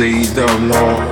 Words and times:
Say 0.00 0.22
the 0.32 0.46
Lord 0.72 1.09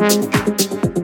Thank 0.00 0.99